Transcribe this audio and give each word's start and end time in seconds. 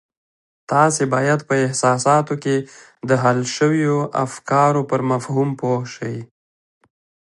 تاسې 0.71 1.03
بايد 1.13 1.39
په 1.47 1.53
احساساتو 1.65 2.33
کې 2.43 2.55
د 3.09 3.09
حل 3.23 3.39
شويو 3.55 3.97
افکارو 4.25 4.81
پر 4.89 4.99
مفهوم 5.11 5.49
پوه 5.59 5.81
شئ. 5.95 6.15